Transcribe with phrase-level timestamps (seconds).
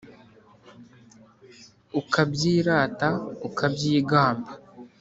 [1.99, 3.09] Ukabyirata
[3.47, 4.51] ukabyigamba